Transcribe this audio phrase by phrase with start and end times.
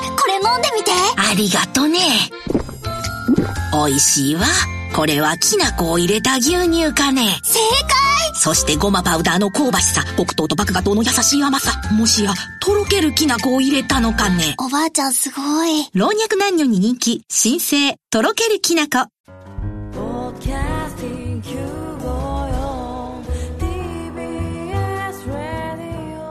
[0.00, 0.90] これ飲んでみて。
[1.16, 2.00] ありがとね。
[3.72, 4.46] 美味しいわ。
[4.94, 7.40] これはきな粉を入れた牛乳かね。
[7.42, 8.04] 正解
[8.36, 11.80] そしてごまパウダーの香ばしさ、黒糖と麦芽糖の優しい甘さ。
[11.92, 14.54] もしや、とろけるきな粉を入れたのかね。
[14.58, 15.88] おばあちゃんすごい。
[15.94, 19.08] 老若男女に人気、新生、とろけるきな粉。
[19.92, 23.24] Broadcasting Q54
[23.58, 26.22] TBS Radio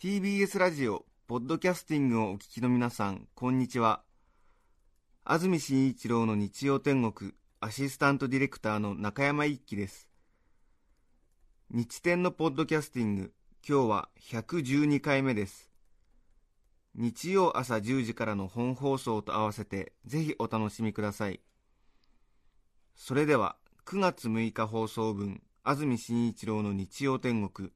[0.00, 4.00] TBS ラジオ、ポッドキャスティングをお聞きの皆さん、こんにちは。
[5.24, 10.08] 安住紳一郎の日曜天国、アシスタントディレクターの中山一輝です。
[11.68, 13.34] 日天のポッドキャスティング、
[13.68, 15.70] 今日は112回目です。
[16.94, 21.42] 日曜朝10時からの本放送と合わせて、ぜひお楽しみください。
[22.96, 27.70] それでは、9月6日放送分、安住紳一郎の日曜天国、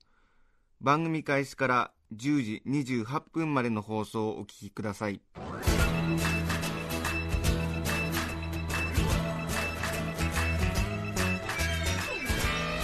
[0.81, 5.21] 番組開始から10時28分までの放送をお聞きください。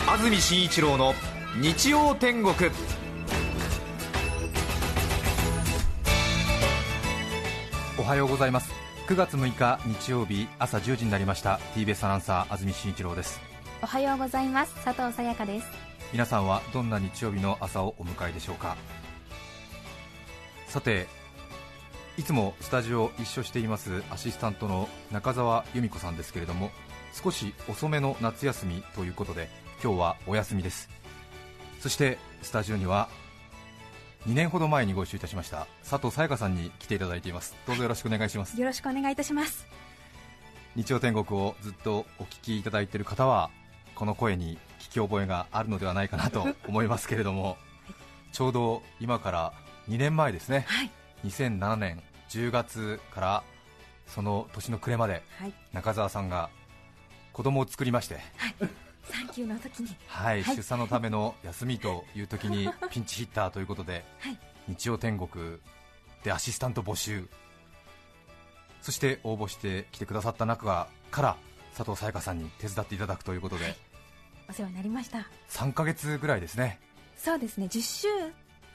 [0.08, 1.14] 安住紳一郎の
[1.60, 2.54] 日曜天国。
[7.98, 8.72] おはようございます。
[9.06, 11.60] 9月6日日曜日朝10時になりました。
[11.74, 13.40] TBS アナウンサー安住紳一郎です。
[13.82, 14.74] おはようございます。
[14.82, 15.66] 佐藤さやかです。
[16.12, 18.76] 皆さんはどんな日曜日の朝をお迎えでしょうか？
[20.68, 21.06] さて
[22.18, 26.70] いつもスタジオを一緒していますアシスタントの中澤由美子さんですけれども
[27.12, 29.48] 少し遅めの夏休みということで
[29.82, 30.90] 今日はお休みです。
[31.80, 33.08] そしてスタジオには
[34.26, 37.56] 2年ほど前にご一緒いたしました佐藤さやかさんに来ていただいています。
[37.66, 38.60] どうぞよろしくお願いします。
[38.60, 39.66] よろしくお願いいたします。
[40.76, 43.50] 日曜天国をずっとお聞きいただいている方は
[43.94, 47.56] この声に聞き覚えがあるのではないかなと思いますけれども
[48.32, 49.52] ちょうど今から
[49.88, 50.90] 2年前ですね、はい。
[51.24, 53.42] 2007年10月から
[54.06, 55.52] その年の暮れまではい。
[55.72, 56.50] 中澤さんが
[57.32, 58.18] 子供を作りまして、
[59.04, 59.96] 産休の時に。
[60.06, 60.42] はい。
[60.42, 60.56] はい。
[60.56, 64.38] 出産のための休みという時にピンチヒッターということで、はい。
[64.68, 65.58] 日曜天国
[66.24, 67.28] でアシスタント募集。
[68.82, 71.36] そして応募してきてくださった中から
[71.76, 73.76] 佐藤さやかさんに手伝っていただくということで、
[74.48, 75.28] お世話になりました。
[75.50, 76.80] 3ヶ月ぐらいですね。
[77.16, 77.66] そうですね。
[77.66, 78.08] 10週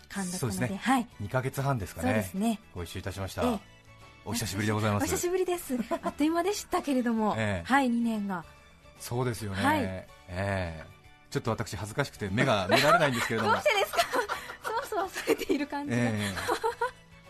[0.09, 0.79] 間だったのでそうですね。
[0.81, 1.07] はい。
[1.21, 2.59] 2ヶ月半ですかそうねですね。
[2.73, 3.59] ご一緒いたしました、ええ。
[4.25, 5.03] お久しぶりでございます。
[5.03, 5.77] お久しぶりです。
[6.01, 8.43] あっという間でしたけれども、え えはい2年が。
[8.99, 9.79] そうですよね、はい。
[9.81, 10.85] ええ。
[11.29, 13.53] ちょっと私恥ずかしくて目が 見られないんですけれども。
[13.53, 13.99] どうしてですか？
[14.63, 16.33] そわそわされている感じが、ええ。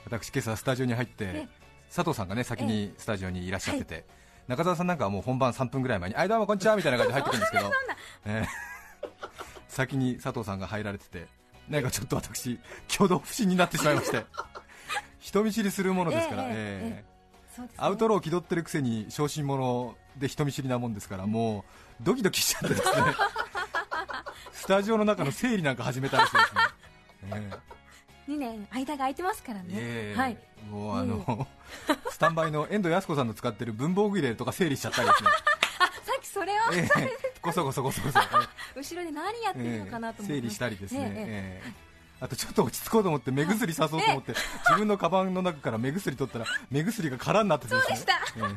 [0.05, 1.47] 私今朝スタジオに入って、え
[1.93, 4.05] 佐藤さんがね先にスタジオにいらっしゃってて、
[4.47, 7.71] 中澤さんなんかはもう本番3分ぐらい前に「あいどうもこんにちは」みたいな感じで入ってくるんですけど。
[8.25, 8.73] ええ。
[9.67, 11.27] 先に佐藤さんが入られてて
[11.69, 12.59] なんかちょっと私
[12.93, 14.25] 挙動不審になってしまいまして。
[15.19, 17.05] 人見知りするものですから、ええね。
[17.77, 22.91] アウトローを気取ってるくせに小心者で人見知りなもんですからもうドキドキしちゃってですね。
[24.51, 26.61] スタジオの中の整理なんか始めたりしてですね、
[27.35, 27.51] え
[28.27, 28.31] え。
[28.31, 30.19] 2年間が空いてますからね、ええ。
[30.19, 30.37] はい。
[30.69, 31.47] もうあの、
[32.09, 38.19] スタンバイの遠藤靖子さんの使ってる文房具入れとか整理しちゃったりですね、さっきそれを、ええこそこそこそこそ、
[38.79, 41.73] 後ろで何やってるのかなと思って、整理したりですね、ええええ。
[42.21, 44.33] あとちょっと落ち着こうと思って目薬さそうと思って、
[44.69, 47.97] 自分のカバンの中から目薬取ったら目薬が空になっててですね。
[47.97, 48.47] そうでした。
[48.47, 48.49] え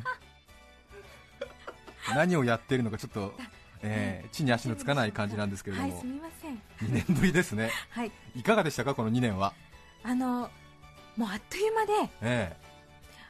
[2.12, 2.14] え。
[2.14, 3.34] 何をやってるのかちょっと、
[3.82, 6.54] ええ地に足のつかない感じなんですけれども、はいすみません。
[6.88, 7.72] 2年ぶりですね。
[7.90, 8.12] はい。
[8.36, 9.52] いかがでしたかこの2年は、
[10.04, 10.48] あの
[11.16, 11.92] もうあっという間で
[12.22, 12.56] え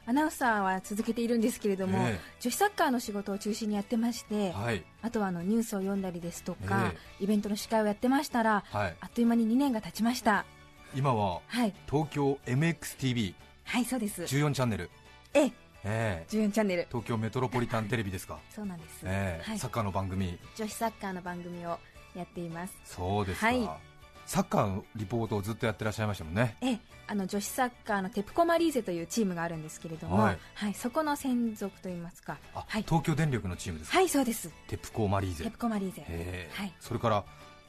[0.07, 4.83] アナウンサーは続けているんですけれども、え女子サッカーの仕事を中心にやってまして、えはい。
[5.01, 8.95] あとはあのニュースを読んだりですとか、えイベントの司会をやってましたらはい。
[9.01, 10.45] あっという間に2年が経ちました。
[10.95, 11.73] 今ははい。
[11.91, 13.33] 東京 MXTV14
[13.65, 14.25] はいそうです。
[14.25, 14.89] チャンネル。
[15.33, 15.51] ええ。
[15.83, 16.25] ええ。
[16.29, 16.87] 14チャンネル。
[16.89, 19.43] 東京メトロポリタンテレビですか、そうなんです、ええ。
[19.43, 19.59] はい。
[19.59, 20.39] サッカーの番組。
[20.55, 21.77] 女子サッカーの番組を
[22.15, 22.73] やっています。
[22.85, 23.69] そうですか、はい
[24.27, 26.57] サッカーのリポートをずっとやってらっしゃいましたもんね。
[26.61, 26.79] ええ
[27.09, 34.51] あの女子サッカーのテプコマリーゼというチームがあるんですけれども、ははいいそこの専属といいますかあ、はい、東京電力のチームですか、はい、そうです。
[34.67, 35.45] テプコマリーゼ。
[35.45, 36.01] テプコマリーゼ、
[36.51, 36.73] はい。
[36.81, 37.23] それから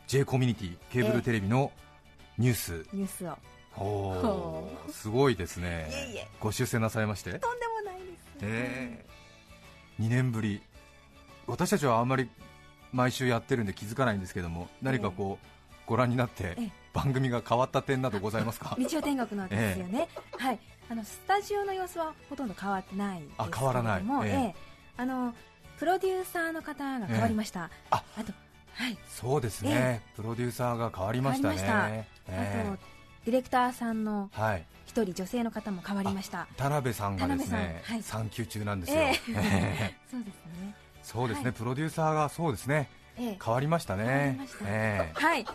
[0.08, 1.70] J コミュニティケーブルテレビの
[2.37, 3.38] ニュース、ニュースを。
[3.81, 5.88] おすごいですね。
[5.93, 6.28] いえいえ。
[6.40, 7.31] ご出世なさいまして。
[7.31, 9.04] とんでもないです、え
[10.00, 10.02] え。
[10.02, 10.61] 2年ぶり。
[11.46, 12.28] 私たちはあんまり
[12.93, 15.57] 毎週やってるんで気づかないんですけども何かこう、
[15.88, 16.70] ご覧になってええ。
[16.93, 18.76] 番組が変わった点などございますか？
[18.79, 20.58] 日曜天国のですよね、はい、
[20.90, 24.02] あのスタジオの様子はほとんど変わってないですあ変わらない。
[24.02, 24.31] ええ。
[24.31, 24.55] ええ。
[24.99, 25.35] あの
[25.79, 28.32] プロデューサーの方が変わりました、ああと、
[28.75, 31.56] はい、そうですね、プロデューサーが変わりましたね。
[31.56, 32.32] 変わりました。
[32.32, 32.82] えあと
[33.25, 34.64] ディレクターさんのはい。
[34.87, 36.49] 一人女性の方も変わりました。
[36.56, 38.02] 田辺さんがですねはい。
[38.02, 39.14] 産休中なんですよ、ええ。
[39.29, 40.75] え そうですね。
[41.02, 41.52] そうですね、はい。
[41.52, 42.90] プロデューサーがそうですね。
[43.17, 43.38] ええ。
[43.44, 44.05] 変わりましたね。
[44.05, 44.64] 変わりました。
[44.67, 45.40] えはい。
[45.40, 45.46] え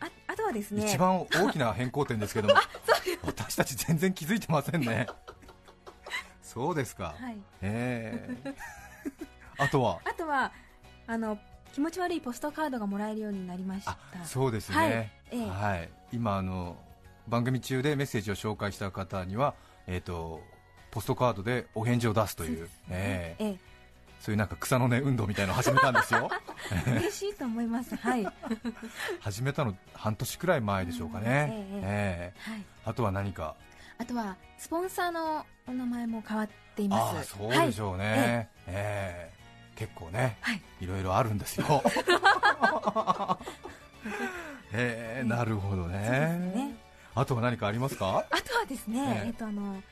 [0.00, 0.84] ああとはですね。
[0.84, 2.54] え一番大きな変更点ですけども。
[3.24, 5.06] 私たち全然気づいてませんね。
[6.42, 7.36] そうですか、はい。
[7.62, 8.54] ええ。
[9.58, 10.00] あとは？
[10.04, 10.52] あとは
[11.06, 11.38] あの
[11.72, 13.92] 気持ち悪いポストカードがもらえるようになりました。
[13.92, 15.84] あそうですね、ははい。
[15.84, 15.90] いえ。
[15.90, 16.76] え今あの
[17.26, 19.54] 番組中でメッセージを紹介した方には、
[19.86, 20.42] えー、と
[20.90, 22.68] ポストカードでお返事を出すという。
[22.88, 23.36] え。
[23.38, 23.67] ええ
[24.20, 26.28] そういうなんか草の根運動みたいなのを始めたんですよ。
[26.86, 27.94] え嬉しいと思います。
[27.96, 28.24] はい。
[28.24, 28.34] は い
[29.20, 31.24] 始めたの半年くらい前でしょうかね、
[31.72, 32.34] うんええ。
[32.50, 33.54] えあとは何か？
[33.98, 37.16] あとはスポンサーのお名前も変わっています。
[37.16, 39.38] ああそうでしょうね、ええ。
[39.76, 40.62] 結構ね、はい。
[40.80, 41.82] いろいろあるんですよ。
[44.72, 45.98] ええなるほどね。
[46.54, 46.76] ね。
[47.14, 48.24] あとは何かありますか？
[48.30, 49.26] あとはですね、ええ。
[49.28, 49.82] えっとあの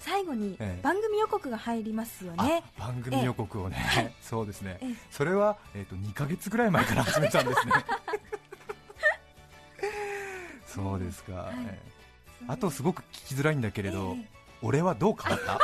[0.00, 0.82] 最後にええ。
[0.82, 4.94] 番組予告が入りますよね、あ番組予告をね、 そうですね、ええ。
[5.10, 7.72] それは、えー、と2ヶ月ぐらい前から始めたんですね。
[10.66, 11.56] そうですか、はい。
[11.66, 11.78] え
[12.42, 12.44] え。
[12.48, 14.28] あとすごく聞きづらいんだけれど、ええ。
[14.62, 15.58] 俺はどう変わった？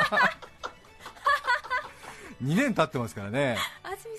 [2.42, 3.58] 2年経ってますからね、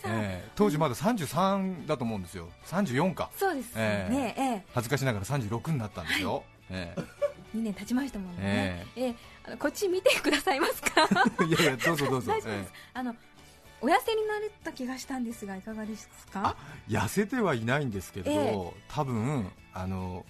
[0.06, 0.50] ええ。
[0.56, 2.50] 当時まだ33だと思うんですよ。
[2.68, 3.31] 34か。
[3.35, 4.65] そうですよね、ええ。
[4.75, 6.95] 恥ずかしながら36になったんですよ、え
[7.56, 8.86] 2年経ちましたもんね。
[8.95, 9.07] え、え。
[9.09, 9.15] え
[9.45, 11.07] あのこっち見てくださいますか？
[11.42, 12.31] え いやいやどうぞどうぞ。
[12.33, 13.15] 大丈夫です、あの
[13.81, 16.50] お痩せになれた気がしたんですがいかがですか？
[16.50, 16.56] あ
[16.88, 18.83] 痩せてはいないんですけど、ええ。
[18.89, 20.25] 多分あの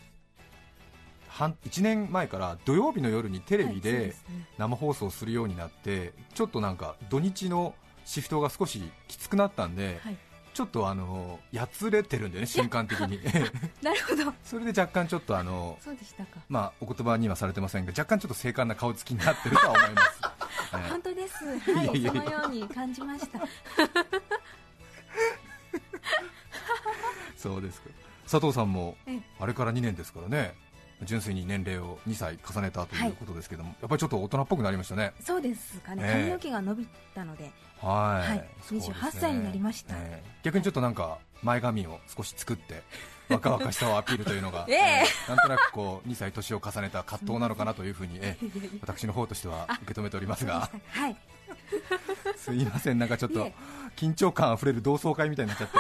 [1.28, 4.16] 半1年前から土曜日の夜にテレビで
[4.58, 10.18] 生放送するようになって、ちょっとなんか土日のシフトが少しきつくなったんで、はい
[10.54, 13.20] ちょっとあのやつれてるんだよね、瞬間的に、
[13.82, 14.34] なるほど。
[14.44, 16.40] それで若干ちょっとあの、そうでしたか。
[16.50, 20.22] まあ、お言葉にはされてませんが、若干ちょっと精悍な顔つきになってるとは思います。
[20.76, 20.90] ええ。
[20.90, 21.46] 本当です。
[21.46, 23.40] はいそのように感じました。
[27.38, 27.90] そうですか。
[28.30, 29.22] 佐藤さんもええ。
[29.40, 30.54] あれから2年ですからね、
[31.04, 35.14] 純粋に年齢を2歳重ねたということですけども、やっぱりちょっと大人っぽくなりましたね。
[35.22, 36.04] そうですかね。
[36.06, 36.12] ええ。
[36.14, 37.52] 髪の毛が伸びたので、
[37.82, 38.50] はい、はい。
[38.62, 38.96] そうですね。
[38.96, 39.96] 28歳になりました。
[39.96, 40.30] ええ。
[40.44, 42.84] 逆にちょっとなんか前髪を少し作って
[43.30, 45.04] 若々しさをアピールというのが、 ええ。
[45.28, 48.46] なんとなくこう2歳年を重ねた葛藤なのかなというふうに、ええ。
[48.46, 50.70] いやいや私の方としては受け止めておりますが。
[50.92, 51.18] はい。
[52.38, 53.00] すいません。
[53.00, 53.52] なんかちょっと
[53.96, 55.78] 緊張感あふれる同窓会みたいになっちゃって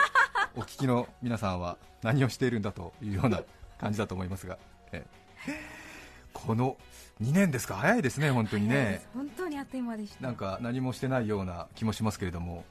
[0.56, 3.42] お聞きの皆さんは何をしているんだというような
[3.80, 4.81] 感じだと思いますが、ええ
[6.34, 6.78] この
[7.22, 7.76] 2年ですか。
[7.76, 9.02] 早いですね本当にね。
[9.14, 10.24] 本当にあっという間でした。
[10.24, 12.66] なんか何もしてないような気もしますけれども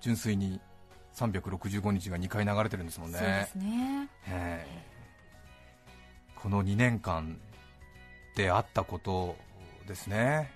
[0.00, 0.60] 純粋に
[1.14, 3.18] 365日が2回流れてるんですもんね。
[3.18, 4.08] そうですね。
[4.26, 4.88] ええ。
[6.36, 7.38] この2年間
[8.36, 9.36] であったこと
[9.86, 10.52] ですね。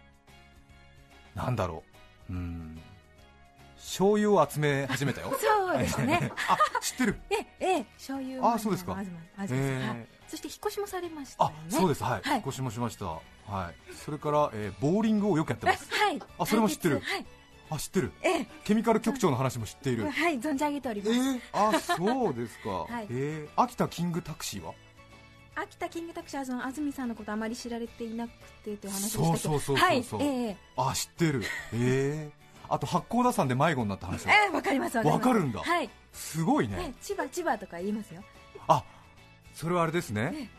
[1.34, 1.82] なんだろ
[2.28, 2.32] う。
[2.32, 2.80] うん。
[3.76, 5.32] 醤油を集め始めたよ。
[5.40, 6.30] そうでしたね。
[6.48, 7.20] あ知ってる。
[7.30, 8.96] えええ醤油あそうですか。
[9.00, 9.06] え
[9.48, 11.54] えはいそして引っ越しもされましたね。
[11.68, 12.02] そうです。
[12.02, 12.36] はい、はい。
[12.36, 13.04] 引っ越しもしました。
[13.04, 13.20] は
[13.70, 13.94] い。
[13.94, 15.86] それから、えーボーリングをよくやってます。
[15.92, 16.22] はい。
[16.38, 17.00] あそれも知ってる。
[17.00, 17.26] はい。
[17.68, 18.12] あ知ってる。
[18.22, 18.46] ええ。
[18.64, 20.08] ケミカル局長の話も知っている。
[20.08, 23.06] はい存じ上げておりえます、ー、あそうですか、 はい。
[23.10, 24.72] えー、秋田キングタクシーは？
[25.54, 28.30] 秋田キングタクシーはその安住さんのことあまり知られていなく
[28.64, 29.36] てという話でしたけど。
[29.36, 30.20] そうそうそうそうそう。
[30.20, 30.26] はい。
[30.26, 30.56] ええ。
[30.78, 31.42] あ知ってる。
[31.74, 34.32] えー、あと八甲田山で迷子になった話は？
[34.32, 35.60] ええわかりますわかるんだ。
[35.60, 38.22] はい、すごいええね千葉千葉とか言いますよ。
[38.68, 38.82] あ
[39.54, 40.50] それはあれですね。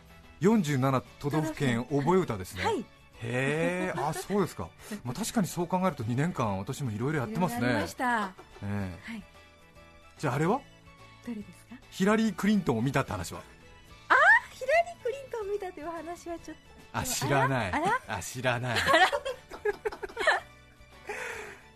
[0.41, 2.65] 47都道府県覚え歌ですね。
[2.65, 2.79] はい。
[2.79, 2.83] へ
[3.23, 3.93] え。
[3.95, 4.67] あそうですか、
[5.05, 7.59] まあ、確かにそう考えると2年間私もいろいろやってますね。
[7.59, 8.05] いろいろありました。
[8.05, 8.33] は
[8.63, 8.99] え。
[9.13, 9.23] えい。
[10.17, 10.59] じゃああれは？
[11.25, 11.75] どれですか？
[11.89, 13.41] ヒラリー・クリントンを見たって話は？
[14.51, 16.63] ヒラリー・クリントンを見たという話はちょっと。
[16.93, 17.71] あ知らない。
[18.07, 18.77] あ知らない。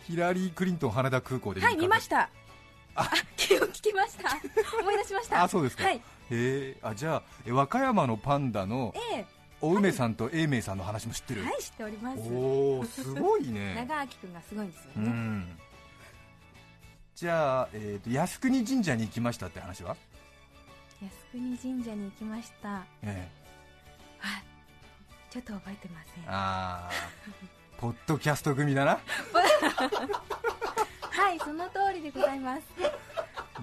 [0.04, 2.30] ヒラリー・クリントン羽田空港ではい見ました。
[2.96, 3.10] あ
[3.56, 4.30] あ聞きました。
[4.80, 5.44] 思い出しました。
[5.44, 5.96] あそうですか、はい。
[5.96, 6.02] へ
[6.32, 9.26] えあじゃあえ和歌山のパンダのええ。
[9.60, 11.58] お梅さんと永明さんの話も知ってる、はい。
[11.62, 12.20] 知っております。
[12.32, 13.74] おおすごいね。
[13.88, 15.60] 長明君がすごいんですようねん。
[17.16, 19.98] じゃあ、えー、と靖国神社に行きましたって話は、
[21.02, 22.86] 靖国神社に行きました。
[23.02, 23.28] え
[24.20, 24.44] はい
[25.30, 26.24] ちょっと覚えてません。
[26.24, 27.80] えあー。
[27.80, 29.00] ポッドキャスト組だな。
[31.10, 32.62] はいその通りでございます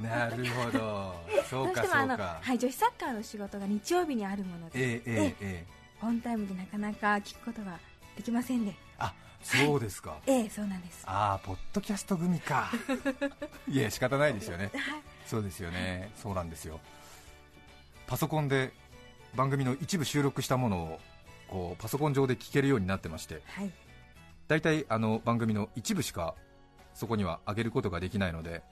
[0.02, 1.14] なるほど。
[1.48, 5.66] そうかどうしてもあの、はい、女子サッカーの仕事が日曜日にあるもので、ええええええ。
[6.02, 7.78] オンタイムでなかなか聞くことが
[8.16, 11.04] できませんであそうですか、ええそうなんです。
[11.06, 12.70] ああポッドキャスト組か。
[13.68, 14.70] いや仕方ないですよね。
[15.26, 16.10] そうですよね。
[16.16, 16.80] そうなんですよ。
[18.06, 18.72] パソコンで
[19.34, 21.00] 番組の一部収録したものを
[21.48, 23.42] こうパソコン上で聞けるようになってまして。
[23.46, 23.70] はい。
[24.48, 26.34] 大体あの番組の一部しか
[26.94, 28.62] そこには上げることができないので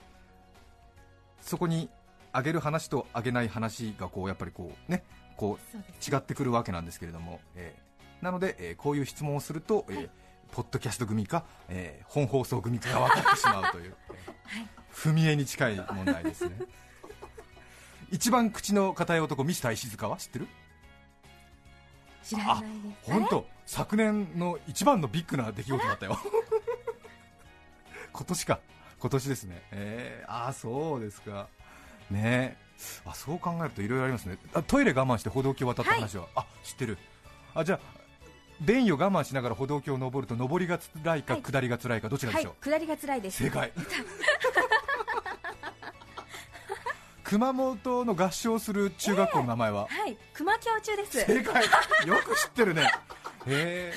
[1.43, 1.89] そこに
[2.33, 5.03] 上げる話と上げない話がこうやっぱりこうね
[5.37, 7.83] こそう違ってくるわけなんですけれども、えー
[8.23, 10.09] なので、えーこういう質問をすると、えー
[10.53, 14.67] ポッドキャスト組か、えー本放送組かが分かってしまうという、 えー
[15.09, 16.55] 踏み絵に近い問題ですね。
[18.11, 20.17] 一番口の硬い男ミスター石塚は？
[20.17, 20.47] 知ってる？
[22.23, 22.67] 知らないで
[23.03, 23.11] す。
[23.11, 23.45] 本当。
[23.65, 26.17] 昨年の一番のビッグな出来事だったよ。
[28.13, 28.59] 今年か
[29.03, 29.61] 今年ですね。
[29.71, 31.47] えー、ああそうですか。
[32.09, 32.55] ね。
[32.55, 32.57] え
[33.05, 34.37] あそう考えるといろいろありますね。
[34.53, 36.97] あトイレ我慢して歩道橋渡った話は、あ知ってる。
[37.53, 37.79] あじゃあ
[38.61, 41.43] 便意を我慢しながら歩道橋を登ると上りが辛いかはい。
[41.43, 43.43] 下りが辛いかどちらでしょう、はい下りが辛いです。
[43.43, 43.73] 正解。
[47.25, 51.65] 熊本の合唱する中学校の名前は、はい熊京中です正解
[52.05, 52.87] よく知ってるねへ
[53.47, 53.93] え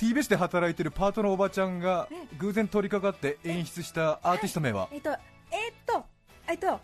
[0.00, 5.18] TBS で働いてるパートのおばちゃんがね偶然通りかかって演出したアーティスト名は、えっとえっ
[5.86, 6.04] と
[6.48, 6.80] えっと。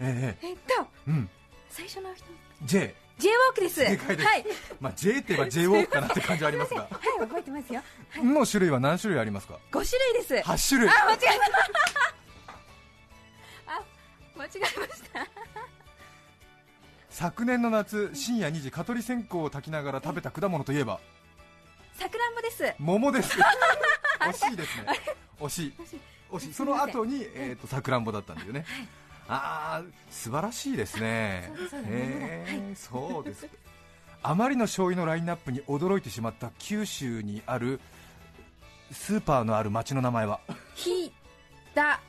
[0.00, 0.86] えええっと。
[1.08, 1.28] うん。
[1.68, 2.24] 最初の人。
[2.64, 3.74] J J ウォークです。
[3.84, 4.28] 正解です。
[4.28, 4.44] はい。
[4.80, 6.80] まあ J って言えば J ウォークかなって感じはありますが。
[6.80, 6.88] はい
[7.20, 7.82] 覚えてますよ。
[8.16, 10.34] の種類は何種類ありますか？5種類です。
[10.48, 10.88] 8種類。
[10.90, 11.18] あ間違え
[13.66, 13.72] た。
[13.74, 13.82] あ
[14.36, 15.26] 間違えました。
[17.10, 21.00] 昨年の夏深夜2時蚊取り線香を炊きながら食べた果物といえば？
[21.98, 22.74] さくらんぼです。
[22.78, 23.38] 桃です。
[24.20, 24.86] 惜しいですね。
[25.40, 25.74] 惜しい。
[26.30, 26.54] 惜しい。
[26.54, 28.64] その後にえっとさくらんぼだったんだよね。
[29.28, 31.52] ああ素晴らしいですね。
[31.86, 33.48] へえそうです。
[34.22, 37.80] あまりの醤油のラインナップに驚いてしまった九州にある
[38.92, 40.40] スーパーのある町の名前は？
[40.74, 41.12] ひ
[41.74, 42.00] だか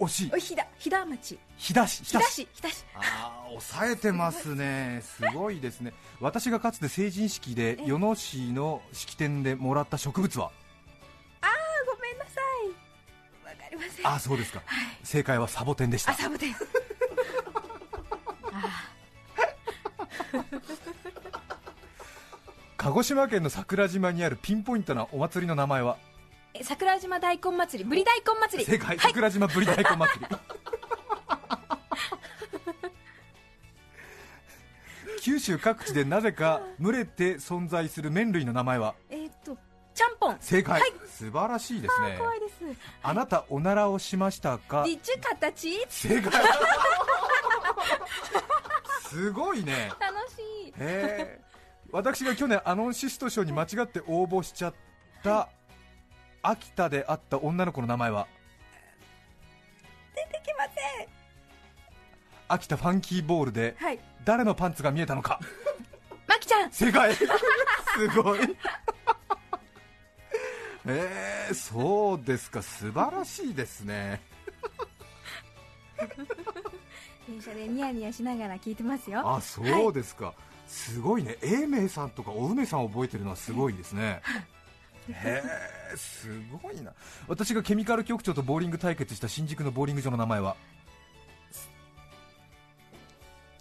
[0.00, 0.30] 惜しい。
[0.32, 3.00] おひだひだ町日田市ひだ市ひだ市あ
[3.44, 5.02] あ抑えてますね。
[5.04, 5.92] すごいですね。
[6.20, 10.50] 私がかつて成人式で与野市の式典でもらった植物は？
[11.42, 11.46] あ
[11.86, 12.68] ごめんなさい。
[13.46, 14.06] わかりません。
[14.08, 14.62] あそうですか。
[15.04, 16.12] 正解はサボテンでした。
[16.12, 16.54] あサボテン。
[18.52, 18.84] あ
[22.76, 25.98] 鹿児島県の桜島にあるピンポイントなお祭りの名前は？
[26.00, 26.09] え
[26.62, 28.70] 桜島大根祭りぶり大根祭り。
[28.70, 28.98] 正解、はい。
[28.98, 30.36] 桜島ぶり大根祭り。
[35.22, 38.94] 九州各地でなぜか群れて存在する麺類の名前は？
[39.10, 39.56] えーっと
[39.94, 40.36] ちゃんぽん。
[40.40, 40.92] 正解、はい。
[41.06, 42.54] 素晴らしいですあね怖いです。
[43.02, 44.84] あなたおならをしましたか？
[44.84, 45.86] ディッチュ形？
[45.88, 46.32] 正解。
[49.08, 49.92] すごいね。
[50.00, 50.38] 楽し
[50.68, 50.68] い。
[50.68, 51.40] へえ
[51.92, 54.74] 私が去年アノンシスト賞に間違って応募しちゃっ
[55.24, 55.48] た
[56.42, 58.26] 秋田であった女の子の名前は？
[60.14, 61.08] 出てきません。
[62.48, 63.98] 秋田ファンキーボールではい。
[64.24, 65.38] 誰のパンツが見えたのか？
[66.26, 66.70] まきちゃん。
[66.72, 67.14] 正解。
[67.14, 67.28] す
[68.22, 68.40] ごい。
[70.86, 72.62] えー、そうですか。
[72.62, 74.20] 素晴らしいですね。
[77.28, 79.20] 電車でニヤニヤしながら聞いてますよ。
[79.28, 80.32] あそうですか、
[80.66, 81.36] すごいね。
[81.42, 84.22] 永明さんとかお梅さんを覚えてるのはすごいですね
[85.12, 85.42] へ
[85.92, 86.28] えす
[86.62, 86.92] ごいな。
[87.28, 90.56] 私がケミカル局長とボーリング対決した新宿のボーリング場の名前は？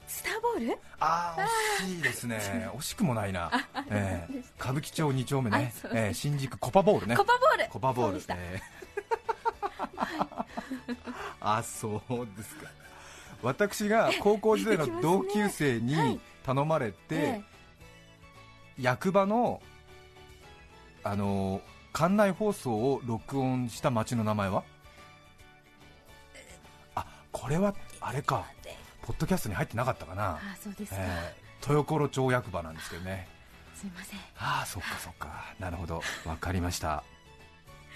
[0.08, 0.78] スターボール？
[1.00, 2.40] あー惜しいですね。
[2.76, 3.52] 惜しくもないな、
[3.90, 5.74] えー歌舞伎町2丁目ね。
[5.94, 7.16] えー新宿コパボールね。
[7.16, 7.70] コパボール。
[7.72, 8.22] コパボール。
[8.30, 8.80] えー
[11.42, 12.70] あそうですか。
[13.42, 16.20] 私が高校時代の同級生はにい。
[16.44, 17.42] 頼まれて、え。
[18.78, 19.62] 役場の
[21.04, 21.62] あの
[21.94, 24.64] 館内放送を録音した町の名前は？
[26.96, 28.46] あこれはあれか。
[28.66, 33.28] えポッドキャストに入ってなかったかな、あそうですか、えー豊頃町役場なんですけどね。
[33.76, 34.20] すいません。
[34.38, 35.54] ああそっかそっか。
[35.60, 36.02] なるほど。
[36.24, 37.04] 分かりました。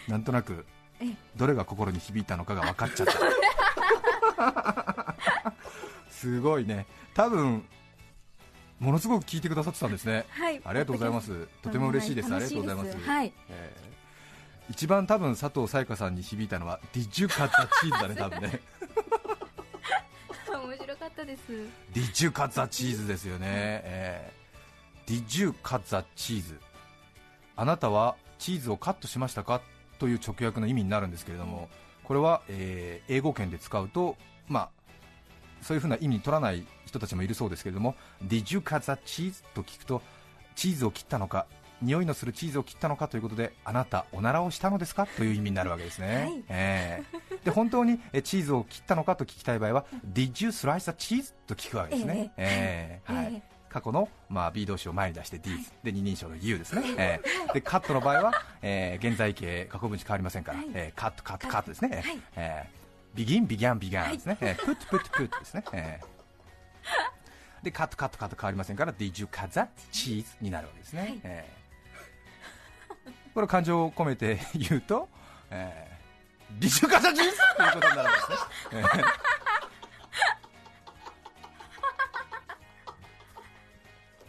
[0.09, 0.65] なんとなく
[0.99, 1.15] ええ。
[1.37, 5.15] どれが心に響いたのかが分かっちゃった。
[6.11, 6.85] すごいね。
[7.13, 7.65] 多分
[8.83, 10.25] ものすごく聞いてくださってたんですね。
[10.29, 10.61] はい。
[10.63, 11.47] ありがとうございます。
[11.61, 12.33] とても嬉しいです。
[12.33, 12.97] ありがとうございます。
[12.97, 13.33] はい。
[13.49, 13.93] えー
[14.69, 17.53] 一番多分佐藤沙也加さんに響いたのは「Did you cut the
[17.85, 18.61] cheese」だね多分ね。
[20.65, 21.41] 面白かったです。
[21.93, 26.57] Did you cut the cheese ですよね、えー Did you cut the cheese
[27.57, 29.59] あなたはチーズをカットしましたか？
[29.99, 31.69] という直訳の意味になるんですけれども
[32.05, 34.15] これは、えー英語圏で使うと
[34.47, 34.69] まあ
[35.63, 39.43] そういうふうな意味に取らない人たちもいるそうですけれども Did you cut the cheese?
[39.53, 40.01] と聞くと
[40.55, 41.47] チーズを切ったのか
[41.81, 46.43] 匂いのするチーズを切ったのかということであなたおならをしたのですかという意味になるわけですね、はい。
[46.49, 51.33] えーで本当にえチーズを切ったのかと聞きたい場合は Did you slice the cheese?
[51.45, 53.41] と聞くわけですね、えーはいええ。
[53.67, 55.49] 過去の、まあ、B 動詞を前に出して D、
[55.83, 60.67] で二人称の U ですね、えーでカットの場合は、えー現在形過去分詞変わりませんから、はい。
[60.73, 62.19] えーカットカットカットですね、はい。
[62.37, 62.82] えー、
[63.13, 67.63] ビギンビギャンビギャンですね、えープットプットプットですね、えー。
[67.63, 70.25] でカットカットカット変わりませんから Did you cut that cheese?
[70.41, 71.19] になるわけですね、はい。
[71.23, 73.11] えー。
[73.33, 75.07] これを感情を込めて言うと、
[75.51, 77.33] えー、Did you cut that cheese?
[77.55, 78.37] ということになるんですね、
[78.71, 79.03] えー。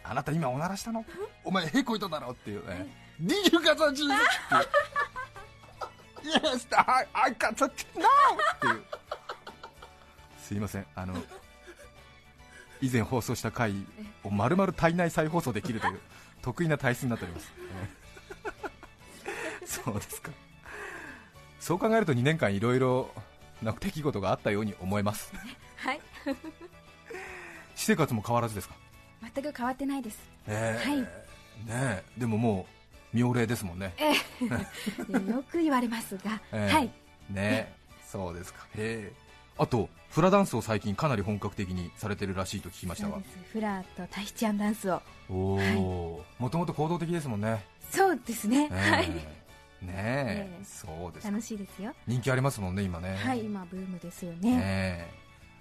[0.05, 1.05] あなた今おならしたの？
[1.43, 2.87] お前へこいただろっていう、ね、
[3.23, 3.93] Did you cut that cheese?
[3.93, 4.05] っていう
[6.25, 8.05] Yes, I, I got that now!
[8.57, 8.83] っていう。
[10.39, 11.15] すいませんあの
[12.81, 13.75] 以前放送した回
[14.25, 16.01] を丸々体内再放送できるという
[16.43, 17.53] 得意な体質になっております、
[19.63, 20.31] えそうですか。
[21.61, 23.11] そう考えると2年間いろいろ
[23.63, 25.33] な出来事があったように思えます。
[25.77, 26.01] はい。
[27.75, 28.75] 私生活も変わらずですか？
[29.35, 30.19] 全く変わってないです。
[30.47, 31.01] えーはい。
[31.01, 31.07] ね
[31.69, 32.05] え。
[32.19, 32.84] でももう
[33.15, 33.95] 妙齢ですもんね。
[35.09, 36.75] で よく言われますが、ええ。
[36.75, 36.87] はい。
[36.87, 36.93] ね。
[37.35, 37.73] え
[38.07, 38.67] そうですか。
[38.77, 39.13] へえ。
[39.57, 43.19] あとフラダンスを最近かなり本格的にされてるらしいと聞きましたが。
[43.53, 45.01] フラとタヒチアンダンスを。
[45.31, 49.11] おおもともと行動的ですもんね、そうですね、えはい。
[49.83, 49.87] え。
[49.87, 51.31] ねそうですか。
[51.33, 51.95] 楽しいですよ。
[52.07, 53.17] 人気ありますもんね今ね。
[53.17, 55.09] はい今ブームですよね。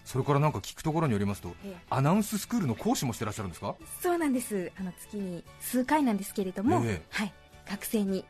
[0.06, 1.78] それからなんか聞くところによりますとええ。
[1.90, 3.76] アナウンススクールの講師もしてらっしゃるんですか？
[4.02, 4.72] そうなんです。
[4.80, 7.06] あの月に数回なんですけれども、ええ。
[7.10, 7.34] はい
[7.70, 8.26] 学生に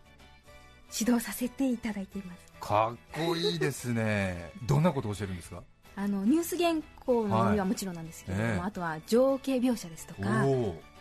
[0.97, 2.43] 指導させていただいています。
[2.59, 4.51] かっこいいですね。
[4.67, 5.63] どんなことを教えるんですか？
[5.95, 6.75] あのニュース原
[7.05, 8.59] 稿の読みはもちろんなんですけれども、ええ。
[8.61, 10.21] あとは情景描写ですとか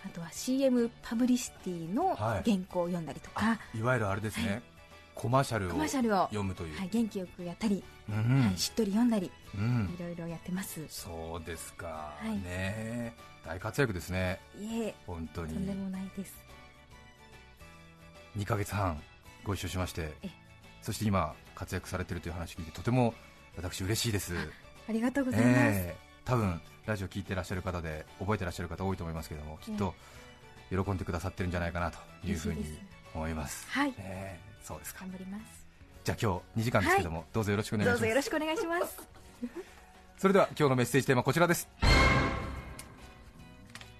[0.04, 2.50] あとは CM パブリシティのはい。
[2.50, 4.60] 原稿を読んだりとか、あいわゆるあれですね、
[5.14, 9.94] コマーシャルコをマーシャルを、読むという、はい、元気よくやったり、うんはい、しっとり読んだりうん。
[9.98, 10.84] いろいろやってます。
[10.88, 12.28] そうですか、い。
[12.28, 13.12] ねえ。
[13.46, 14.40] 大活躍ですね。
[14.60, 14.94] いえ。
[15.06, 15.54] 本当に。
[15.54, 16.34] とんでもないです
[18.36, 19.00] 2ヶ月半
[19.44, 20.28] ご一緒しましてえ
[20.80, 23.14] そして今活躍されているという話を聞いてとても
[23.56, 24.34] 私嬉しいです。
[24.88, 25.96] ありがとうございます、ええ。
[26.24, 29.94] 多分ラジオ聞いてらっしゃる方で覚えてらっしゃる方多いと思いますけどもきっと
[30.70, 32.64] 喜んでくださってるんじゃないかなというふうに
[33.14, 33.66] 思います。
[33.68, 33.94] はい。
[33.98, 34.40] ええ。
[34.64, 35.00] そうですか。
[35.00, 35.44] 頑張ります。
[36.04, 39.08] じゃあ今日2時間ですけども、どうぞよろしくお願いしどうますぞよろしくお願いします。
[40.18, 41.68] それでは今日のメッセージテーマはこちらです。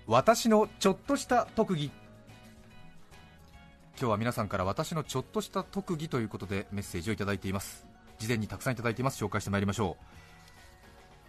[0.07, 1.91] 私のちょっとした特技
[4.03, 7.87] 今日は皆さんから私のちょっとした特技ということでメッセージをいただいています。
[8.19, 9.25] 事前にたくさんいただいています。
[9.25, 9.97] 紹介してまいりましょ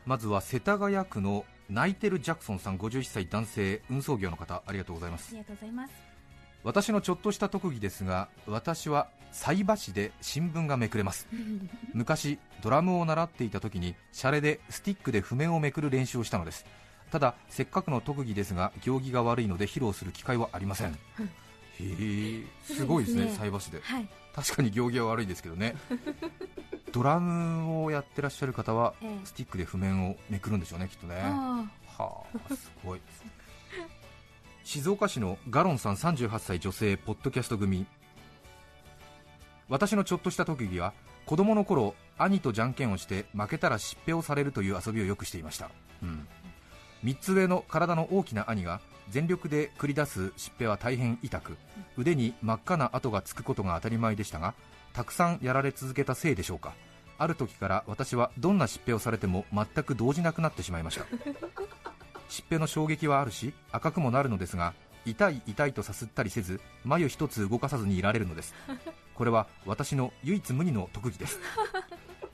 [0.08, 0.10] う。
[0.10, 5.28] まずは世田谷区のナイテル・ジャクソンさん51歳男性運送業の方ありがとうございます。
[5.30, 5.94] ありがとうございます。
[6.64, 11.28] 私のちょっとした特技ですが私は菜箸で新聞がめくれます。
[11.94, 16.66] 昔ドラムを習っていた時にシャレでスティックで譜面をめくる練習をしたのです。
[17.12, 20.98] ただせっかくの特技ですが行儀が悪いので披露する機会はありません
[21.84, 23.80] へえすごいですね菜箸で。
[23.82, 24.08] はい。
[24.34, 25.76] 確かに行儀は悪いですけどね。
[26.92, 29.26] ドラムをやってらっしゃる方はええ。
[29.26, 31.22] スティックで譜面をめくるんでしょうねきっとね。
[31.24, 31.66] あ
[31.98, 33.02] はあすごい。
[34.64, 37.86] 静岡市のガロンさん38歳女性ポッドキャスト組。
[39.70, 40.94] 私のちょっとした特技は
[41.26, 46.28] 子供の頃兄とじゃんけんをして負けたらしっぺをされるという遊びをよくしていました、うん、
[47.04, 51.58] 3つ上の体の大きな兄が全力で繰り出すしっぺは大変痛く
[51.98, 54.54] 腕に真っ赤な跡がつくことが当たり前でしたが
[54.94, 56.74] たくさんやられ続けたせいでしょうか。
[57.18, 61.06] ある時から私はどんなしっぺをされても全く動じなくなってしまいました。
[62.28, 64.74] しっぺの衝撃はあるし赤くもなるのですが
[65.06, 68.54] 痛い痛いとさすったりせず眉一つ動かさずにいられるのです。
[69.16, 71.40] これは私の唯一無二の特技です。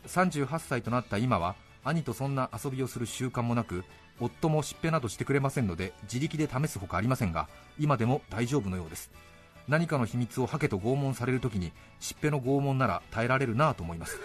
[0.08, 3.84] 38歳となった今は兄とそんな遊びをする習慣もなく
[4.20, 7.48] 夫もしっぺなどしてくれませんので自力で試すほかありませんが
[7.80, 9.12] 今でも大丈夫のようです。
[9.68, 14.20] 何かの秘密をハケと拷問されるときにしっぺの拷問なら耐えられるなぁと思います。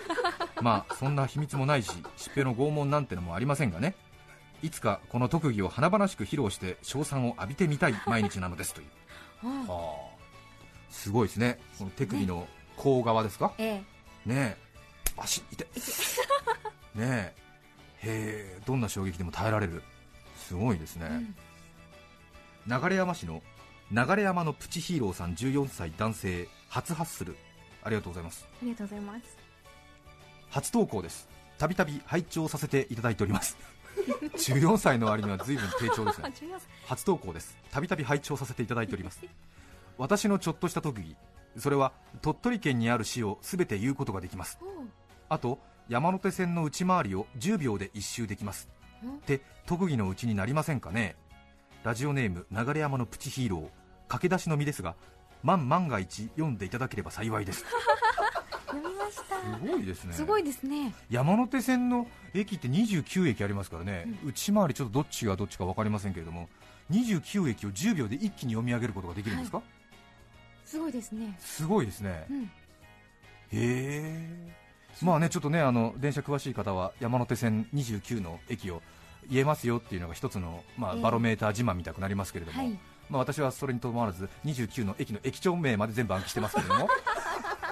[0.63, 3.95] まあそんな秘密もないししっぺの拷問なんてのもありませんがね。
[4.63, 8.87] いつかこの特技を華々しく披露して称賛を浴びてみたい毎日なのですという。
[9.69, 10.15] あはあ。
[10.91, 11.59] すごいですね。
[11.79, 13.53] この手首の甲側ですか？
[13.59, 13.83] ええ。
[14.25, 14.57] ねえ。
[15.19, 15.67] 足痛い。
[16.99, 17.44] ねえ
[18.05, 19.83] へえどんな衝撃でも耐えられる。
[20.37, 21.35] すごいですね、
[22.67, 23.43] 流山市の
[23.91, 27.37] 流山のプチヒーローさん14歳男性初ハッスル。
[27.83, 28.47] ありがとうございます。
[28.51, 29.37] ありがとうございます。
[30.51, 31.29] 初投稿です。
[31.59, 33.57] たびたび拝聴させていただいております。
[34.37, 36.27] 14歳の割には随分低調ですね。
[36.27, 36.61] あ14歳。
[36.87, 37.57] 初投稿です。
[37.71, 39.21] たびたび拝聴させていただいております。
[39.99, 41.17] 私のちょっとした特技。
[41.59, 44.59] それは鳥取県にある市を全て言うことができます。
[45.29, 48.69] あと山手線の内回りを10秒で一周できます。
[49.05, 51.17] んって特技のうちになりませんかね？
[51.83, 53.69] ラジオネーム流山のプチヒーロー。
[54.09, 54.95] 駆け出しの身ですが
[55.43, 57.61] 万万が一読んでいただければ幸いです。
[57.61, 57.65] す
[58.67, 59.35] 読みました。
[59.67, 60.13] ごいですね。
[60.13, 60.95] すごいですね。
[61.11, 66.49] 山手線の駅って29駅ありますからね、内回りちょっとどっちがどっちか分かりませんけれども
[66.91, 69.63] 29駅を10秒で一気に読み上げることができるんですか、
[70.65, 71.37] すごいですね。
[71.39, 72.45] すごいですね、うん。
[72.45, 72.49] へ
[73.53, 74.55] え
[75.03, 78.83] まあねちょっとねあの電車詳しい方は山手線29の駅を
[79.31, 81.03] 言えますよっていうのが一つの、まあ、ええ。
[81.03, 82.79] バロメーター自慢みたくなりますけれども、はい。
[83.09, 86.89] まあ、私はそれにとどまらず29の駅の駅長名まで全部暗記してますけれども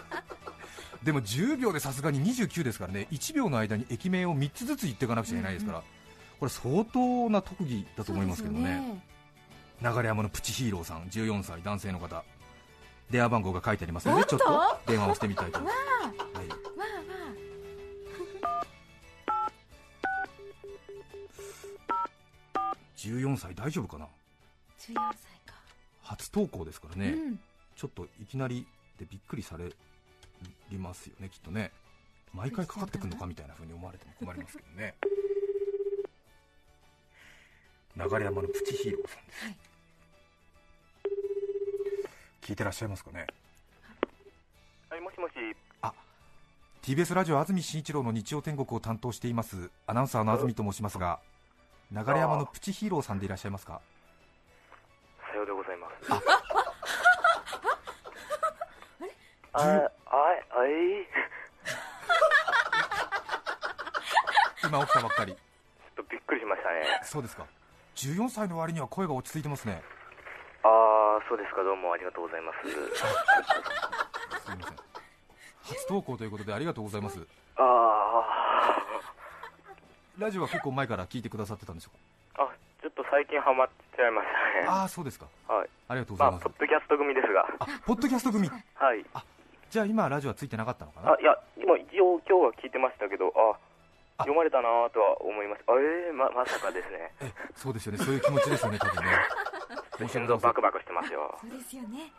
[1.03, 5.83] でも10秒でさすがに29ですからね1秒の間に駅名を3つずつ言っていかなくちゃいけないですから、
[6.39, 8.77] これ相当な特技だと思いますけどね。
[8.77, 12.23] よ流山のプチヒーローさん14歳男性の方。
[13.11, 14.57] 電話番号が書いてありますのでちょっ本
[14.87, 14.93] と。
[14.93, 16.32] 電話をしてみたいと思います、
[23.03, 24.05] 14歳大丈夫かな？
[24.05, 24.09] あ
[24.79, 25.55] 14歳か。
[26.03, 27.41] 初投稿ですからね、うん。
[27.77, 28.67] ちょっといきなり
[28.99, 29.73] でびっくりされ
[30.79, 31.73] ますよねきっとね。
[32.33, 34.95] 毎回かかってくるのかみたいな風に思われても困りますけどね。
[37.97, 39.57] 流山のプチヒーローさんです、はい。
[42.41, 43.27] 聞いてらっしゃいますかね？
[44.89, 45.33] はい、もしもし。
[46.83, 51.21] TBS ラジオ安住紳一郎の日曜天国を担当していますアナウンサーの安住と申しますが
[51.93, 53.81] 流山のプチヒーローさんでいらっしゃいますか？
[55.31, 55.95] さようでございます。
[59.53, 60.71] あ、 あ、あい、
[64.65, 65.35] 今起きたばっかり。
[65.35, 65.41] ちょ
[65.93, 67.01] っとびっくりしましたね。
[67.03, 67.45] そうですか。
[67.97, 69.83] 14歳の割には声が落ち着いてますね。
[70.63, 72.71] ああ、そうですか、どうもありがとうございます。
[72.71, 72.77] す
[74.53, 74.77] いません。
[75.65, 77.27] 初投稿ということでありがとうございます。
[77.57, 77.63] あ
[80.19, 81.91] ラジオは結構前から聞いてくださってたんでしょ
[82.39, 82.49] うあ、あ、
[82.83, 84.67] ちょっと最近ハマっちゃいましたね。
[84.67, 85.69] かああそうですかはい。
[85.89, 87.47] ありがとうござまあ、いますポッドキャスト組ですが。
[87.61, 89.05] あポッドキャスト組はい。
[89.71, 91.13] じゃあ今ラジオはついてなかったのかな？
[91.13, 93.57] あ、いや、今一応今日は聞いてましたけど、あ、
[94.19, 95.73] あ読まれたなとは思いました。
[95.73, 97.13] あえー、ま、まさかですね。
[97.23, 99.11] えそうですよねそういう気持ちですよね多分ね
[100.13, 101.39] 心臓バクバクしてますよ。
[101.41, 102.13] そうですよね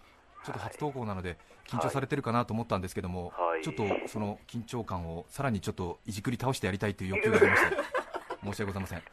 [0.43, 3.63] ちょっと初投稿なので緊張されてるかなと思ったんですけども、はい。
[3.63, 7.77] ちょっとその緊張感をさらにちょっといじくり倒してやりたいという欲求がありまして
[8.43, 9.03] 申し訳ございません。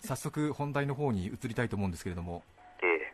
[0.00, 2.44] 早速本題の方に移りたいと思うんですけれども
[2.82, 3.12] ええ。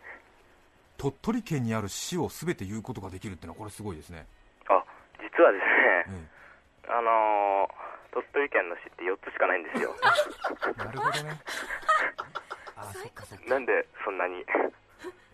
[0.99, 4.27] 鳥取県にある市を全て言うことができるっていうのはこれすごいですね、
[4.69, 4.85] あ、
[5.23, 5.65] 実はです
[6.09, 6.29] えね、
[6.89, 9.95] あのー、鳥取県の市って4つしかないんですよ。
[10.67, 11.41] え なるほどね。
[12.75, 13.45] あそっかそっか。
[13.47, 14.45] なんでそんなに。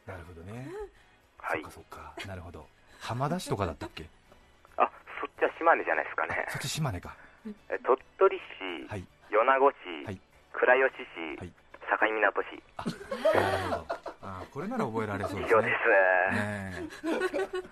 [0.07, 0.69] なるほどね、
[1.38, 1.62] はい。
[1.62, 2.14] そっかそっか。
[2.27, 2.66] なるほど。
[3.01, 4.07] 浜田市とかだったっけ？
[4.77, 4.88] あ、
[5.21, 6.47] そっちは島根じゃないですかね。
[6.49, 7.16] そっち島根か。
[7.69, 9.05] え鳥取市、はい。
[9.31, 10.21] 米子市、はい。
[10.53, 11.53] 倉吉市、はい。
[11.87, 12.62] 境港市、
[13.35, 13.87] なるほど。
[14.23, 15.77] あこれなら覚えられそうです以上ねで
[17.05, 17.09] す。
[17.11, 17.69] ねえ。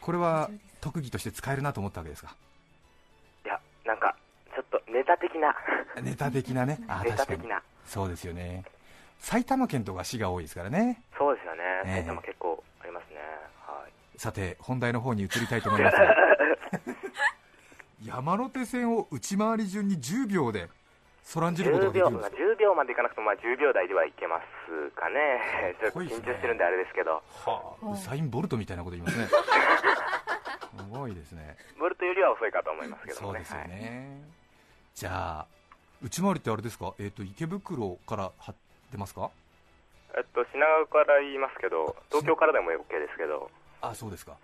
[0.00, 0.50] これは
[0.80, 2.34] 特技として使えるなと思ったわけですか？
[3.44, 4.16] いや、なんか、
[4.54, 5.54] ちょっとネタ的な、
[6.02, 6.78] ネタ的なね。
[6.88, 7.40] あ確かに。
[7.40, 7.62] 的な。
[7.86, 8.64] そうですよね
[9.18, 11.02] 埼玉県とか市が多いですからね。
[11.16, 11.62] そうですよね。
[11.84, 11.94] ええ。
[11.96, 13.16] 埼玉結構ありますね。
[13.66, 14.18] はい。
[14.18, 16.16] さて本題の方に移りたいと思いますが。
[18.04, 20.68] 山手線を内回り順に10秒で
[21.24, 25.74] そらんじることが10秒、できるんですまあ10秒までいかなくても、まあ10秒台ではいけますかね。
[25.80, 29.26] ちょっと緊張してるんであれですけど、はあウサイン・ボルトみたいなこと言いますね。
[30.78, 31.56] すごいですね。
[31.80, 33.38] ボルトよりは遅いかと思いますけどもね。
[33.40, 34.22] そうですよはいね、
[34.94, 35.46] じゃあ
[36.02, 38.54] 内回りってあれですか、えー、と池袋から張
[38.86, 39.30] ってますか？
[40.16, 43.50] えっと、品川から言いますけど、東京からでも OK ですけど、
[43.82, 44.36] あそうですか。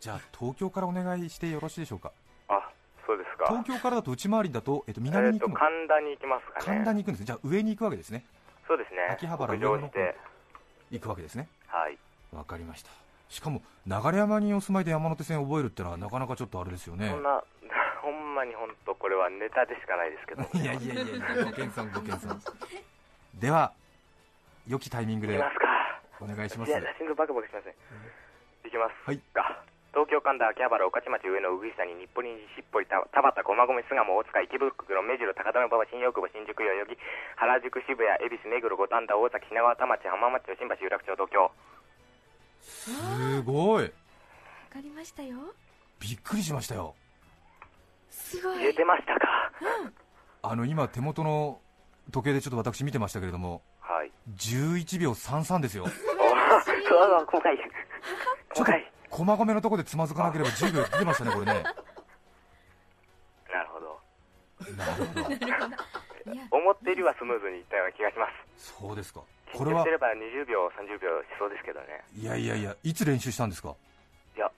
[0.00, 2.10] じゃあ東京からお願いしてよろしいでしょうか？
[2.48, 2.68] あ、
[3.06, 3.46] そうですか。
[3.48, 6.66] 東京からだと内回りだと,、えっと、南に行くの、神田に行きますかね。
[6.66, 7.26] 神田に行くんですね。
[7.26, 8.24] じゃあ上に行くわけですね。
[8.66, 8.98] そうですね。
[9.12, 10.16] 秋葉原北上して、
[10.90, 11.48] 行くわけですね。
[11.68, 11.98] はい。
[12.32, 12.90] わかりました。
[13.28, 17.08] しかも流山にお住まいで山手線を覚えるってのはなかなかちょっとあれですよね。
[17.10, 17.40] そんな、
[18.02, 20.42] ほんまに本当これはネタでしかないですけど。
[20.58, 22.40] いやいやいやいやご謙遜ご謙遜
[23.38, 23.72] では
[24.66, 25.40] 良きタイミングで。
[26.20, 27.74] お願いしますいや、心臓バクバクしますね。
[28.64, 28.92] いきます。
[29.08, 29.64] はいか。
[29.90, 41.50] 東京神田秋葉原御徒町上野宇久に日暮里しっぽり田端駒込巣鴨大塚池袋目白高田馬場新大久保新宿代々木原宿渋谷恵比寿目黒五反田大崎品川田町浜松町新橋有楽町東京
[42.62, 43.90] すごいわ
[44.70, 45.36] かりましたよ
[45.98, 46.94] びっくりしましたよ
[48.10, 49.50] すごい入れてましたか
[50.42, 51.58] あの今手元の
[52.10, 54.12] 時計でちょっと私見てましたけれどもはい。
[54.36, 55.84] 11秒33ですよ。
[55.84, 57.56] 細かい。
[57.56, 57.64] ちょっ
[58.54, 61.62] 細かいと駒込のところでつまずかなければ10秒出ましたねこれね。
[63.52, 64.00] なるほど。
[64.76, 65.20] なるほど。
[66.56, 68.72] 思ってよりはスムーズにいったような気がします。
[68.78, 69.20] そうですか。
[69.52, 71.86] これはれば20秒30秒しそうですけどね。
[72.14, 73.74] いやいやいやいつ練習したんですか？
[74.36, 74.50] いや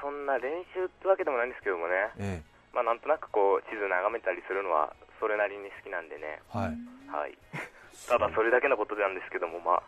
[0.00, 1.94] そんな練習ってわけでもないんですけどもね。
[2.18, 2.42] え。
[2.72, 6.40] まあなんとなくこう地図眺めたりするのはそれなりに好きなんでね。
[6.54, 6.68] えはい。
[7.10, 7.38] はい。
[8.08, 9.82] ただそれだけのことなんですけどもまあ。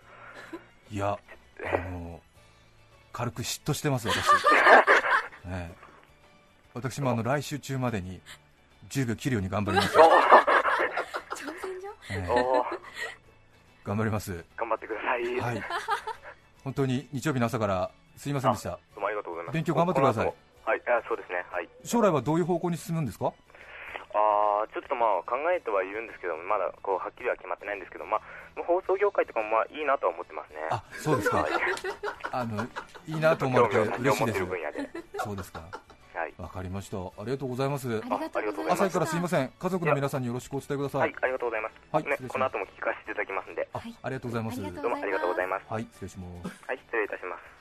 [0.91, 1.19] いや
[1.65, 2.21] あの
[3.13, 4.17] 軽く嫉妬してます私、
[5.47, 5.71] ええ。
[6.75, 8.21] 私もあの来週中までに
[8.89, 10.03] 10秒切るように頑張ります、挑
[11.61, 11.89] 戦状？
[12.11, 12.31] ええ。
[12.31, 12.79] おー。
[13.85, 14.45] 頑張ります。
[14.57, 15.63] 頑張ってください、はい。
[16.65, 18.71] 本当に日曜日の朝からすいませんでした。
[18.71, 19.55] どうもありがとうございます。
[19.55, 20.35] 勉強頑張ってください。
[20.65, 20.83] はい。
[20.87, 21.45] あそうですね。
[21.51, 21.69] はい。
[21.85, 23.33] 将来はどういう方向に進むんですか？
[24.15, 28.21] あーちょっとまあ考えてはいるんですけどまだこうはっきりは決まってないんですけどまあ
[28.57, 30.59] もう放送業界とかもまあいいなとは思ってますね。
[30.71, 31.43] あそうですか。
[31.43, 31.51] はい。
[32.33, 32.67] あの
[33.07, 34.47] いいなと思われて嬉しいです。
[35.19, 35.63] そうですか。
[36.15, 36.35] はい。
[36.37, 36.99] わかりました。
[36.99, 37.89] ありがとうございます。
[37.89, 39.53] ありがとうございま朝からすいません。
[39.59, 41.73] 家族の皆さんによろしくお伝えくださはいい、ありがとうございます。
[41.73, 42.33] ねはい失礼します。
[42.33, 44.61] この後も聞かせていただきますんで、あありがとうございます。
[44.61, 45.67] ありがとどうもありがとうございます。
[45.73, 46.67] はい失礼します。
[46.67, 47.61] はい、失礼いたします。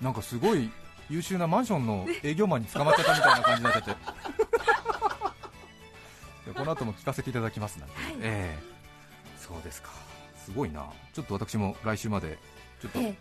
[0.00, 0.70] なんかすごい
[1.10, 4.04] 優秀なマンションの営業マンに捕まっちゃったみたいな感じになっちゃって。
[6.50, 8.62] でこの後も聞かせていただきますなんて、ええ。
[9.38, 9.90] そうですか。
[10.44, 10.86] すごいな。
[11.12, 12.38] ちょっと私も来週まで
[12.80, 13.14] ちょっとええ。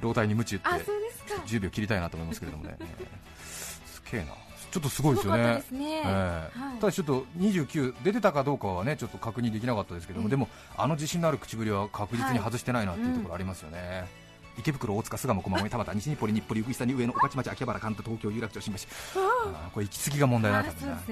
[0.00, 1.42] 老体に鞭打ってあそうですか。
[1.46, 3.06] 10秒切りたいなと思いますけれどもね、 ええ。
[3.46, 4.34] すげえな。
[4.70, 5.42] ちょっとすごいですよね。
[5.42, 6.02] たええ。
[6.02, 6.80] はい。
[6.80, 10.30] ただちょっと29出てたかどうかはねちょっと確認できなかったですけども、ええ。
[10.30, 14.08] でもあの自信のある口ぶりは確実に外してないなっていうところありますよね、
[14.58, 18.80] 池袋、大塚、巣鴨、駒込、田端、西日暮里、日暮里、宇久に上野、御徒町、秋葉原、関東、東京、有楽町、新橋、
[19.20, 19.70] あー。
[19.70, 21.02] これ行き過ぎが問題だな、あ多分な。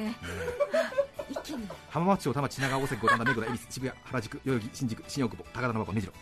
[1.90, 6.12] 浜松町、多摩、品川、大崎、五反田、目黒、恵比寿、渋谷、原宿、代々木、新宿、新大久保、高田馬場、目白、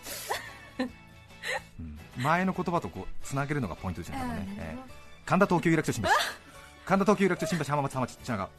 [1.80, 1.98] うん。
[2.22, 4.82] 前の言葉とこうつなげるのがポイントですよね、ねええ。
[5.24, 6.08] 神田東京有楽町新橋。
[6.84, 8.50] 神田東京有楽町新橋浜松浜町品川。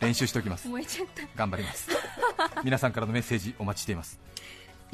[0.00, 0.68] 練習しておきます。
[1.36, 1.88] 頑張ります。
[2.62, 4.18] 皆さんからのメッセージお待ちしています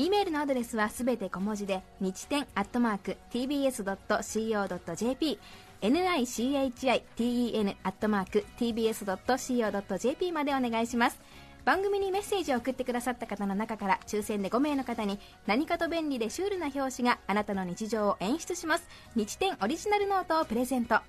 [0.00, 5.38] E メールのアドレスはすべて小文字で日天アットマーク tbs.co.jp
[5.82, 11.20] nichiten アットマーク tbs.co.jp までお願いします。
[11.66, 18.88] 番組にメッセージを送ってくださった方の中から抽選で5名の方に何かと便利でシュールな表紙があなたの日常を演出します。
[19.16, 21.00] 日天オリジナルノートをプレゼント。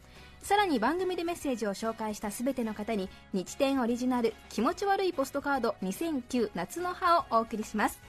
[0.42, 8.02] さらに番組でメッセージを紹介したすべての方に日天オリジナル気持ち悪いポストカード2009夏の葉をお送りします。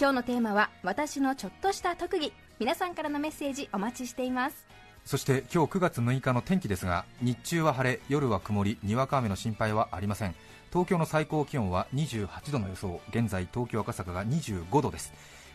[0.00, 2.32] 今日のテーマは私のちょっとした特技。
[2.58, 4.66] 皆さんからのメッセージお待ちしています。
[5.04, 10.34] そして今日9月6日の天気ですが日中は晴れ夜は曇りにわか雨の心配はありません。
[10.70, 12.98] 東京の最高気温は28度の予想。
[13.10, 15.12] 現在東京赤坂が25度です。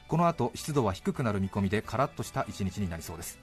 [0.07, 3.39] この後湿度は低くなる見込みでカラッとした一日になりそうです。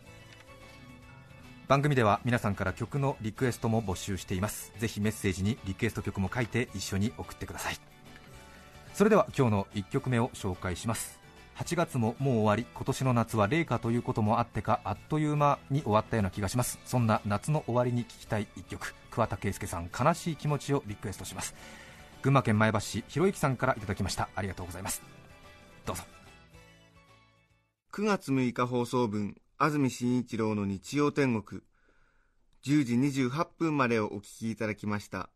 [1.66, 4.72] 番組では皆さんから曲のリクエストも募集しています。
[4.78, 7.91] ぜひメッセージにリクエスト曲も書いて一緒に送ってください。
[8.94, 11.18] それでは今日の1曲目を紹介します。
[11.56, 16.78] 8月ももう終わり今年の夏は冷夏ということもあってかあっという間に終わったような気がします。
[16.84, 18.94] そんな夏の終わりに聴きたい1曲。
[19.10, 21.54] 桑田佳祐さん悲しい気持ちをリクエストします。
[22.22, 24.28] 群馬県前橋市ひろゆきさんからいただきました。
[24.34, 25.02] ありがとうございます。
[25.86, 26.02] どうぞ。
[27.92, 31.62] 9月6日放送分安住紳一郎の日曜天国。
[32.64, 32.94] 10時
[33.28, 35.30] 28分までをお聞きいただきました。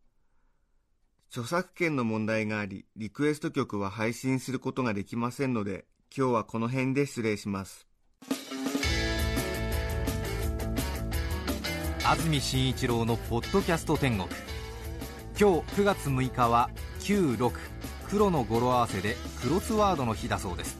[1.29, 5.85] 著作権の問題がありリクエスト曲は配信することができませんので
[6.15, 7.85] 今日はこの辺で失礼します。
[12.05, 14.29] 安住紳一郎のポッドキャスト天国。
[15.37, 16.69] 今日9月6日は
[17.01, 17.51] 96
[18.09, 20.79] 黒の語呂合わせでクロスワードの日だそうです。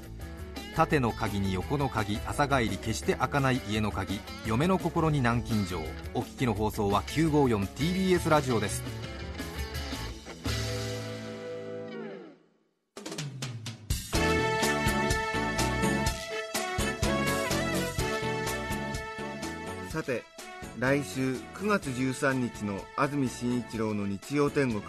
[0.77, 5.81] 縦の鍵に横の鍵朝帰り決して開かない家の鍵嫁の心に南京錠。
[6.13, 9.07] お聞きの放送は 954TBS ラジオです。
[20.88, 24.82] 来週9月13日の安住紳一郎の日曜天国。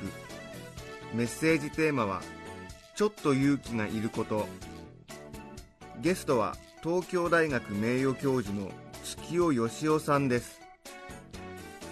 [1.12, 2.22] メッセージテーマは
[2.94, 4.46] 「ちょっと勇気がいること」
[6.00, 8.70] ゲストは東京大学名誉教授の
[9.02, 10.61] 月尾義雄さんです。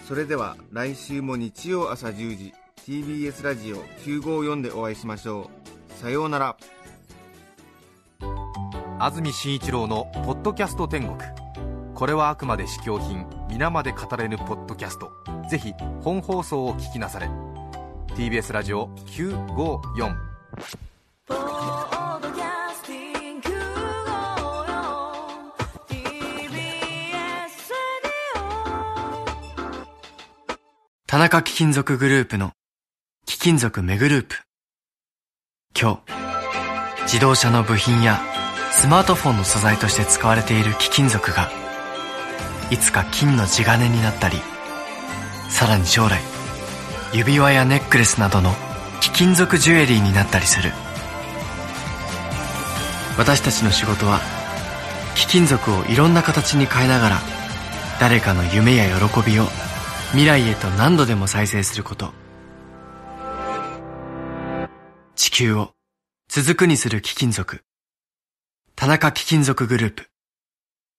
[0.07, 2.55] それでは来週も日曜朝10時
[2.87, 5.51] TBS ラジオ954でお会いしましょ
[5.90, 6.01] う。
[6.01, 6.57] さようなら。
[9.01, 11.19] 安住紳一郎の「ポッドキャスト天国」
[11.97, 15.11] これはあくまで試供品皆まで語れぬポッドキャスト。
[15.49, 17.31] ぜひ本放送を聞きなされ。
[18.09, 20.15] TBS ラジオ954
[31.07, 32.53] 田中貴金属グループの
[33.25, 34.37] 貴金属メグループ。
[35.75, 38.21] 今日自動車の部品や
[38.71, 41.49] スマートフォンの素材として使われている貴金属が
[42.70, 44.37] いつか金の地金になったり
[45.48, 46.20] さらに将来
[47.12, 48.52] 指輪やネックレスなどの
[49.00, 50.72] 貴金属ジュエリーになったりする。
[53.16, 54.20] 私たちの仕事は
[55.14, 57.20] 貴金属をいろんな形に変えながら
[57.98, 59.44] 誰かの夢や喜びを
[60.11, 62.12] 未来へと何度でも再生すること。
[65.14, 65.72] 地球を
[66.29, 67.64] 続くにする貴金属。
[68.74, 70.11] 田中貴金属グループ。